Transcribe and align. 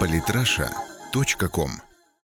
Политраша.ком 0.00 1.70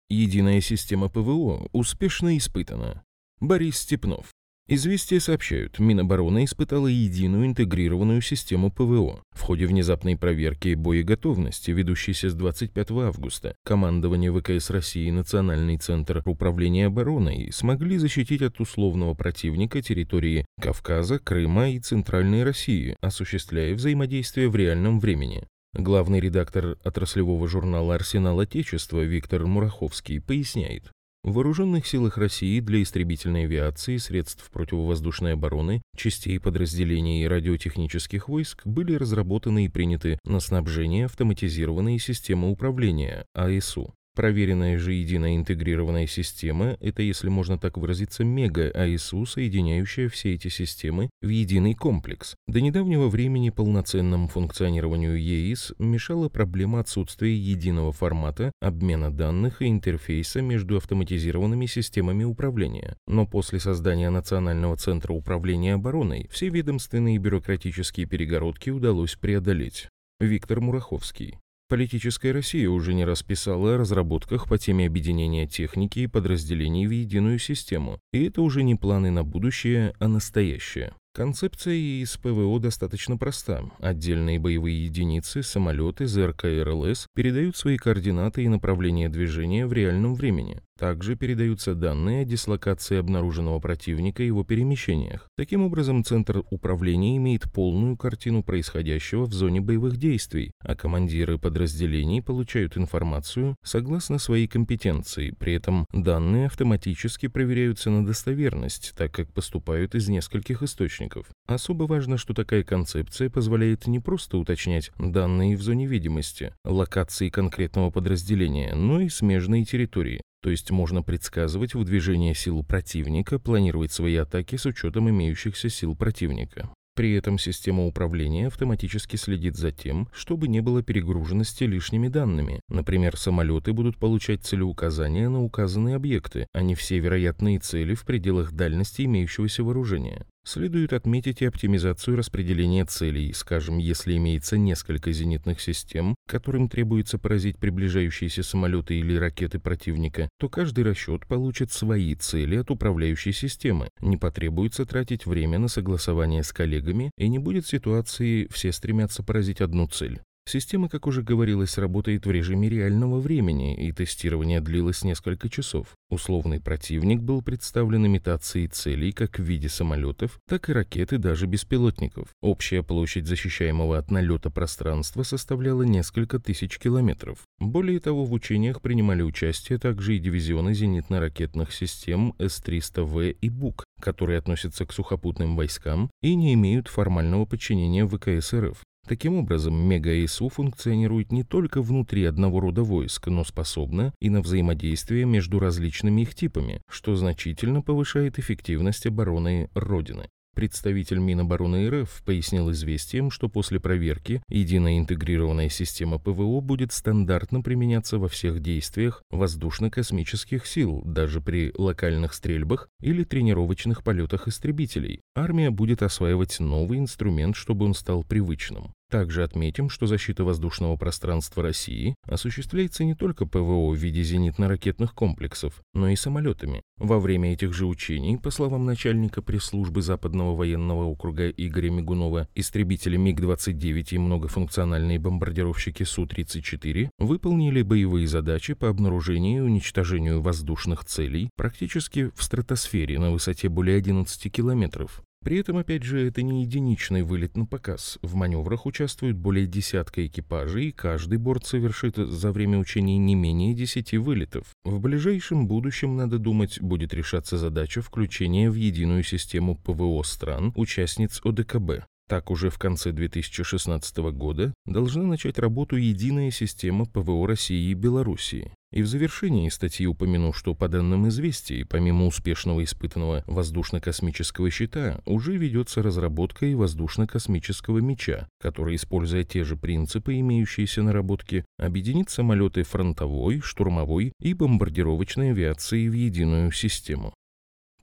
Единая 0.09 0.59
система 0.59 1.07
ПВО 1.07 1.67
успешно 1.71 2.37
испытана. 2.37 3.03
Борис 3.39 3.77
Степнов. 3.77 4.27
Известия 4.67 5.19
сообщают, 5.19 5.79
Минобороны 5.79 6.45
испытала 6.45 6.87
единую 6.87 7.47
интегрированную 7.47 8.21
систему 8.21 8.71
ПВО. 8.71 9.23
В 9.31 9.41
ходе 9.41 9.65
внезапной 9.65 10.17
проверки 10.17 10.75
боеготовности, 10.75 11.71
ведущейся 11.71 12.29
с 12.29 12.33
25 12.35 12.91
августа, 12.91 13.55
командование 13.63 14.31
ВКС 14.31 14.69
России 14.69 15.07
и 15.07 15.11
Национальный 15.11 15.77
центр 15.77 16.21
управления 16.25 16.87
обороной 16.87 17.51
смогли 17.51 17.97
защитить 17.97 18.41
от 18.41 18.59
условного 18.59 19.13
противника 19.13 19.81
территории 19.81 20.45
Кавказа, 20.61 21.19
Крыма 21.19 21.69
и 21.69 21.79
Центральной 21.79 22.43
России, 22.43 22.95
осуществляя 23.01 23.73
взаимодействие 23.73 24.49
в 24.49 24.55
реальном 24.55 24.99
времени. 24.99 25.47
Главный 25.73 26.19
редактор 26.19 26.77
отраслевого 26.83 27.47
журнала 27.47 27.95
«Арсенал 27.95 28.39
Отечества» 28.39 29.01
Виктор 29.01 29.45
Мураховский 29.45 30.19
поясняет. 30.19 30.91
В 31.21 31.33
Вооруженных 31.33 31.85
силах 31.85 32.17
России 32.17 32.59
для 32.59 32.81
истребительной 32.81 33.43
авиации, 33.43 33.97
средств 33.97 34.49
противовоздушной 34.51 35.33
обороны, 35.33 35.83
частей 35.95 36.39
подразделений 36.39 37.27
радиотехнических 37.27 38.29
войск 38.29 38.65
были 38.65 38.95
разработаны 38.95 39.65
и 39.65 39.69
приняты 39.69 40.17
на 40.23 40.39
снабжение 40.39 41.05
автоматизированные 41.05 41.99
системы 41.99 42.49
управления 42.49 43.25
АСУ. 43.35 43.93
Проверенная 44.19 44.77
же 44.77 44.91
единая 44.91 45.37
интегрированная 45.37 46.05
система– 46.05 46.75
это, 46.81 47.01
если 47.01 47.29
можно 47.29 47.57
так 47.57 47.77
выразиться, 47.77 48.25
мега-АСУ, 48.25 49.25
соединяющая 49.25 50.09
все 50.09 50.33
эти 50.33 50.49
системы 50.49 51.09
в 51.21 51.29
единый 51.29 51.73
комплекс. 51.73 52.35
До 52.45 52.59
недавнего 52.59 53.07
времени 53.07 53.49
полноценному 53.49 54.27
функционированию 54.27 55.17
ЕИС 55.17 55.71
мешала 55.79 56.27
проблема 56.27 56.81
отсутствия 56.81 57.33
единого 57.33 57.93
формата 57.93 58.51
обмена 58.59 59.09
данных 59.09 59.61
и 59.61 59.69
интерфейса 59.69 60.41
между 60.41 60.75
автоматизированными 60.75 61.65
системами 61.67 62.25
управления. 62.25 62.97
Но 63.07 63.25
после 63.25 63.61
создания 63.61 64.09
Национального 64.09 64.75
центра 64.75 65.13
управления 65.13 65.75
обороной 65.75 66.27
все 66.29 66.49
ведомственные 66.49 67.19
бюрократические 67.19 68.05
перегородки 68.05 68.69
удалось 68.69 69.15
преодолеть. 69.15 69.87
Виктор 70.19 70.59
Мураховский 70.59 71.37
Политическая 71.69 72.31
Россия 72.31 72.67
уже 72.67 72.95
не 72.95 73.05
раз 73.05 73.21
писала 73.21 73.75
о 73.75 73.77
разработках 73.77 74.49
по 74.49 74.57
теме 74.57 74.87
объединения 74.87 75.45
техники 75.45 75.99
и 75.99 76.07
подразделений 76.07 76.87
в 76.87 76.89
единую 76.89 77.37
систему, 77.37 77.99
и 78.11 78.25
это 78.25 78.41
уже 78.41 78.63
не 78.63 78.73
планы 78.73 79.11
на 79.11 79.23
будущее, 79.23 79.93
а 79.99 80.07
настоящее. 80.07 80.93
Концепция 81.19 81.73
из 81.73 82.15
ПВО 82.15 82.61
достаточно 82.61 83.17
проста. 83.17 83.69
Отдельные 83.79 84.39
боевые 84.39 84.85
единицы, 84.85 85.43
самолеты, 85.43 86.07
ЗРК 86.07 86.45
и 86.45 86.61
РЛС 86.61 87.07
передают 87.13 87.57
свои 87.57 87.75
координаты 87.75 88.45
и 88.45 88.47
направление 88.47 89.09
движения 89.09 89.67
в 89.67 89.73
реальном 89.73 90.15
времени. 90.15 90.61
Также 90.79 91.17
передаются 91.17 91.75
данные 91.75 92.21
о 92.21 92.25
дислокации 92.25 92.97
обнаруженного 92.97 93.59
противника 93.59 94.23
и 94.23 94.27
его 94.27 94.45
перемещениях. 94.45 95.27
Таким 95.35 95.65
образом, 95.65 96.05
Центр 96.05 96.41
управления 96.51 97.17
имеет 97.17 97.51
полную 97.51 97.97
картину 97.97 98.43
происходящего 98.43 99.25
в 99.25 99.33
зоне 99.33 99.59
боевых 99.59 99.97
действий, 99.97 100.51
а 100.61 100.77
командиры 100.77 101.37
подразделений 101.37 102.21
получают 102.21 102.77
информацию 102.77 103.57
согласно 103.61 104.19
своей 104.19 104.47
компетенции. 104.47 105.35
При 105.37 105.53
этом 105.55 105.85
данные 105.91 106.45
автоматически 106.45 107.27
проверяются 107.27 107.89
на 107.89 108.05
достоверность, 108.05 108.93
так 108.95 109.11
как 109.11 109.33
поступают 109.33 109.95
из 109.95 110.07
нескольких 110.07 110.63
источников. 110.63 111.08
Особо 111.47 111.83
важно, 111.83 112.17
что 112.17 112.33
такая 112.33 112.63
концепция 112.63 113.29
позволяет 113.29 113.87
не 113.87 113.99
просто 113.99 114.37
уточнять 114.37 114.91
данные 114.97 115.57
в 115.57 115.61
зоне 115.61 115.87
видимости, 115.87 116.53
локации 116.63 117.29
конкретного 117.29 117.89
подразделения, 117.89 118.73
но 118.75 119.01
и 119.01 119.09
смежные 119.09 119.65
территории. 119.65 120.21
То 120.41 120.49
есть 120.49 120.71
можно 120.71 121.03
предсказывать 121.03 121.73
выдвижение 121.73 122.33
сил 122.33 122.63
противника, 122.63 123.39
планировать 123.39 123.91
свои 123.91 124.15
атаки 124.15 124.55
с 124.55 124.65
учетом 124.65 125.09
имеющихся 125.09 125.69
сил 125.69 125.95
противника. 125.95 126.69
При 126.99 127.13
этом 127.13 127.39
система 127.39 127.85
управления 127.85 128.47
автоматически 128.47 129.15
следит 129.15 129.55
за 129.55 129.71
тем, 129.71 130.09
чтобы 130.11 130.49
не 130.49 130.59
было 130.59 130.83
перегруженности 130.83 131.63
лишними 131.63 132.09
данными. 132.09 132.59
Например, 132.67 133.15
самолеты 133.15 133.71
будут 133.71 133.95
получать 133.95 134.43
целеуказания 134.43 135.29
на 135.29 135.41
указанные 135.41 135.95
объекты, 135.95 136.47
а 136.53 136.61
не 136.61 136.75
все 136.75 136.99
вероятные 136.99 137.59
цели 137.59 137.93
в 137.93 138.03
пределах 138.03 138.51
дальности 138.51 139.03
имеющегося 139.03 139.63
вооружения. 139.63 140.25
Следует 140.51 140.93
отметить 140.93 141.43
и 141.43 141.45
оптимизацию 141.45 142.17
распределения 142.17 142.83
целей. 142.83 143.33
Скажем, 143.33 143.77
если 143.77 144.17
имеется 144.17 144.57
несколько 144.57 145.11
зенитных 145.11 145.61
систем, 145.61 146.15
которым 146.27 146.69
требуется 146.69 147.19
поразить 147.19 147.59
приближающиеся 147.59 148.41
самолеты 148.41 148.97
или 148.97 149.15
ракеты 149.15 149.59
противника, 149.59 150.27
то 150.39 150.49
каждый 150.49 150.85
расчет 150.85 151.27
получит 151.27 151.71
свои 151.71 152.15
цели 152.15 152.55
от 152.55 152.71
управляющей 152.71 153.31
системы. 153.31 153.89
Не 153.99 154.17
потребуется 154.17 154.87
тратить 154.87 155.27
время 155.27 155.59
на 155.59 155.67
согласование 155.67 156.41
с 156.41 156.51
коллегами 156.51 157.11
и 157.15 157.27
не 157.27 157.37
будет 157.37 157.67
ситуации 157.67 158.47
«все 158.49 158.71
стремятся 158.71 159.21
поразить 159.21 159.61
одну 159.61 159.85
цель». 159.85 160.19
Система, 160.51 160.89
как 160.89 161.05
уже 161.05 161.21
говорилось, 161.21 161.77
работает 161.77 162.25
в 162.25 162.31
режиме 162.31 162.69
реального 162.69 163.19
времени, 163.19 163.75
и 163.75 163.91
тестирование 163.91 164.59
длилось 164.61 165.03
несколько 165.03 165.47
часов. 165.47 165.89
Условный 166.09 166.59
противник 166.59 167.21
был 167.21 167.43
представлен 167.43 168.07
имитацией 168.07 168.67
целей 168.67 169.11
как 169.11 169.37
в 169.37 169.43
виде 169.43 169.69
самолетов, 169.69 170.39
так 170.47 170.67
и 170.67 170.73
ракет 170.73 171.13
и 171.13 171.17
даже 171.17 171.45
беспилотников. 171.45 172.29
Общая 172.41 172.81
площадь 172.81 173.27
защищаемого 173.27 173.99
от 173.99 174.09
налета 174.09 174.49
пространства 174.49 175.21
составляла 175.21 175.83
несколько 175.83 176.39
тысяч 176.39 176.79
километров. 176.79 177.43
Более 177.59 177.99
того, 177.99 178.25
в 178.25 178.33
учениях 178.33 178.81
принимали 178.81 179.21
участие 179.21 179.77
также 179.77 180.15
и 180.15 180.19
дивизионы 180.19 180.73
зенитно-ракетных 180.73 181.71
систем 181.71 182.33
С-300В 182.39 183.37
и 183.39 183.49
БУК, 183.51 183.83
которые 184.01 184.39
относятся 184.39 184.87
к 184.87 184.93
сухопутным 184.93 185.55
войскам 185.55 186.09
и 186.23 186.33
не 186.33 186.55
имеют 186.55 186.87
формального 186.87 187.45
подчинения 187.45 188.07
ВКС 188.07 188.53
РФ. 188.55 188.81
Таким 189.09 189.37
образом, 189.37 189.73
мега-ИСУ 189.73 190.49
функционирует 190.49 191.31
не 191.31 191.43
только 191.43 191.81
внутри 191.81 192.25
одного 192.25 192.59
рода 192.59 192.83
войск, 192.83 193.25
но 193.25 193.43
способна 193.43 194.13
и 194.19 194.29
на 194.29 194.39
взаимодействие 194.39 195.25
между 195.25 195.57
различными 195.57 196.21
их 196.21 196.35
типами, 196.35 196.83
что 196.87 197.15
значительно 197.15 197.81
повышает 197.81 198.37
эффективность 198.37 199.07
обороны 199.07 199.71
Родины. 199.73 200.29
Представитель 200.53 201.17
Минобороны 201.17 201.89
РФ 201.89 202.21
пояснил 202.23 202.69
известиям, 202.71 203.31
что 203.31 203.49
после 203.49 203.79
проверки 203.79 204.43
единая 204.47 204.99
интегрированная 204.99 205.69
система 205.69 206.19
ПВО 206.19 206.59
будет 206.59 206.91
стандартно 206.91 207.61
применяться 207.61 208.19
во 208.19 208.27
всех 208.27 208.59
действиях 208.59 209.23
воздушно-космических 209.31 210.67
сил, 210.67 211.01
даже 211.03 211.41
при 211.41 211.71
локальных 211.75 212.35
стрельбах 212.35 212.89
или 213.01 213.23
тренировочных 213.23 214.03
полетах 214.03 214.47
истребителей. 214.47 215.21
Армия 215.33 215.71
будет 215.71 216.03
осваивать 216.03 216.59
новый 216.59 216.99
инструмент, 216.99 217.55
чтобы 217.55 217.85
он 217.85 217.95
стал 217.95 218.23
привычным. 218.23 218.93
Также 219.09 219.43
отметим, 219.43 219.89
что 219.89 220.05
защита 220.05 220.43
воздушного 220.43 220.95
пространства 220.95 221.63
России 221.63 222.15
осуществляется 222.27 223.03
не 223.03 223.15
только 223.15 223.47
ПВО 223.47 223.89
в 223.89 223.95
виде 223.95 224.21
зенитно-ракетных 224.21 225.15
комплексов, 225.15 225.81
но 225.95 226.09
и 226.09 226.15
самолетами. 226.15 226.83
Во 226.97 227.19
время 227.19 227.53
этих 227.53 227.73
же 227.73 227.87
учений, 227.87 228.37
по 228.37 228.51
словам 228.51 228.85
начальника 228.85 229.41
пресс-службы 229.41 230.03
Западного 230.03 230.55
военного 230.55 231.05
округа 231.05 231.49
Игоря 231.49 231.89
Мигунова, 231.89 232.47
истребители 232.53 233.17
МиГ-29 233.17 234.07
и 234.11 234.17
многофункциональные 234.19 235.17
бомбардировщики 235.17 236.03
Су-34 236.03 237.09
выполнили 237.17 237.81
боевые 237.81 238.27
задачи 238.27 238.75
по 238.75 238.89
обнаружению 238.89 239.63
и 239.63 239.65
уничтожению 239.65 240.41
воздушных 240.41 241.03
целей 241.05 241.49
практически 241.55 242.29
в 242.35 242.43
стратосфере 242.43 243.17
на 243.17 243.31
высоте 243.31 243.69
более 243.69 243.97
11 243.97 244.51
километров. 244.51 245.23
При 245.41 245.57
этом, 245.57 245.77
опять 245.77 246.03
же, 246.03 246.27
это 246.27 246.41
не 246.41 246.63
единичный 246.63 247.23
вылет 247.23 247.55
на 247.55 247.65
показ. 247.65 248.19
В 248.21 248.35
маневрах 248.35 248.85
участвуют 248.85 249.37
более 249.37 249.67
десятка 249.67 250.27
экипажей, 250.27 250.89
и 250.89 250.91
каждый 250.91 251.37
борт 251.37 251.65
совершит 251.65 252.17
за 252.17 252.51
время 252.51 252.77
учений 252.77 253.17
не 253.17 253.35
менее 253.35 253.73
десяти 253.73 254.17
вылетов. 254.17 254.67
В 254.83 254.99
ближайшем 254.99 255.67
будущем, 255.67 256.17
надо 256.17 256.39
думать, 256.39 256.81
будет 256.81 257.13
решаться 257.13 257.57
задача 257.57 258.01
включения 258.01 258.69
в 258.69 258.75
единую 258.75 259.23
систему 259.23 259.75
ПВО 259.75 260.23
стран, 260.23 260.73
участниц 260.75 261.39
ОДКБ. 261.43 262.08
Так 262.29 262.51
уже 262.51 262.69
в 262.69 262.77
конце 262.77 263.11
2016 263.11 264.17
года 264.33 264.71
должна 264.85 265.23
начать 265.23 265.57
работу 265.57 265.95
единая 265.95 266.51
система 266.51 267.07
ПВО 267.07 267.47
России 267.47 267.89
и 267.89 267.95
Белоруссии. 267.95 268.71
И 268.91 269.01
в 269.01 269.07
завершении 269.07 269.67
статьи 269.69 270.05
упомяну, 270.05 270.53
что 270.53 270.75
по 270.75 270.87
данным 270.87 271.27
известий, 271.29 271.85
помимо 271.85 272.27
успешного 272.27 272.83
испытанного 272.83 273.43
воздушно-космического 273.47 274.69
щита, 274.69 275.23
уже 275.25 275.57
ведется 275.57 276.03
разработка 276.03 276.67
и 276.67 276.75
воздушно-космического 276.75 277.97
меча, 277.97 278.47
который, 278.61 278.97
используя 278.97 279.43
те 279.43 279.63
же 279.63 279.75
принципы, 279.75 280.39
имеющиеся 280.39 281.01
наработки, 281.01 281.65
объединит 281.79 282.29
самолеты 282.29 282.83
фронтовой, 282.83 283.59
штурмовой 283.59 284.33
и 284.39 284.53
бомбардировочной 284.53 285.49
авиации 285.49 286.07
в 286.07 286.13
единую 286.13 286.71
систему. 286.73 287.33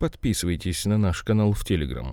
Подписывайтесь 0.01 0.85
на 0.85 0.99
наш 0.99 1.23
канал 1.23 1.53
в 1.53 1.65
Телеграм. 1.65 2.13